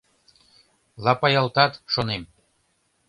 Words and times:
Лапаялтат, 1.03 1.73
шонем. 1.93 2.23